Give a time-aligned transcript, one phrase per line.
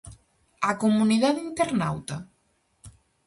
[0.67, 2.15] Á comunidade internauta?